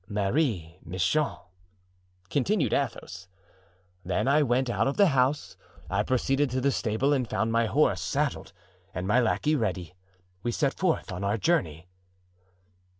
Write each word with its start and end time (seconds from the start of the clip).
"Marie 0.09 0.79
Michon," 0.83 1.37
continued 2.31 2.73
Athos. 2.73 3.27
"Then 4.03 4.27
I 4.27 4.41
went 4.41 4.67
out 4.67 4.87
of 4.87 4.97
the 4.97 5.09
house; 5.09 5.57
I 5.91 6.01
proceeded 6.01 6.49
to 6.49 6.59
the 6.59 6.71
stable 6.71 7.13
and 7.13 7.29
found 7.29 7.51
my 7.51 7.67
horse 7.67 8.01
saddled 8.01 8.51
and 8.95 9.07
my 9.07 9.19
lackey 9.19 9.55
ready. 9.55 9.93
We 10.41 10.53
set 10.53 10.73
forth 10.73 11.11
on 11.11 11.23
our 11.23 11.37
journey." 11.37 11.87